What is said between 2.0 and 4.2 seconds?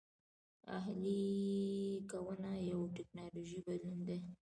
کونه یو ټکنالوژیکي بدلون دی